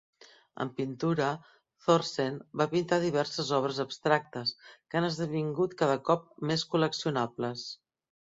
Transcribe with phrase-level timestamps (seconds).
[0.63, 1.25] En pintura,
[1.87, 4.55] Thorsen va pintar diverses obres abstractes,
[4.89, 7.67] que han esdevingut cada cop més col·leccionables.